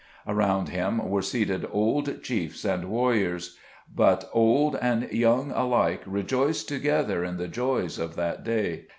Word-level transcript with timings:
Around 0.25 0.69
him 0.69 0.97
were 1.07 1.21
seated 1.21 1.67
old 1.71 2.23
chiefs 2.23 2.65
and 2.65 2.85
warriors. 2.85 3.59
But 3.95 4.27
old 4.33 4.75
and 4.77 5.03
young 5.11 5.51
alike 5.51 6.01
rejoiced 6.07 6.67
together 6.67 7.23
in 7.23 7.37
the 7.37 7.47
joys 7.47 7.99
of 7.99 8.15
that 8.15 8.43
day. 8.43 8.85